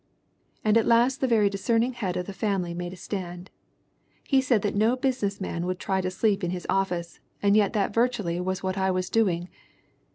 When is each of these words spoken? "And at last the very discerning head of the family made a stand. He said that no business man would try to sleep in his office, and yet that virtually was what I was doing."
"And 0.65 0.77
at 0.77 0.87
last 0.87 1.21
the 1.21 1.27
very 1.27 1.47
discerning 1.47 1.93
head 1.93 2.17
of 2.17 2.25
the 2.25 2.33
family 2.33 2.73
made 2.73 2.91
a 2.91 2.95
stand. 2.95 3.51
He 4.23 4.41
said 4.41 4.63
that 4.63 4.73
no 4.73 4.95
business 4.95 5.39
man 5.39 5.67
would 5.67 5.77
try 5.77 6.01
to 6.01 6.09
sleep 6.09 6.43
in 6.43 6.49
his 6.49 6.65
office, 6.71 7.19
and 7.39 7.55
yet 7.55 7.73
that 7.73 7.93
virtually 7.93 8.41
was 8.41 8.63
what 8.63 8.79
I 8.79 8.89
was 8.89 9.11
doing." 9.11 9.47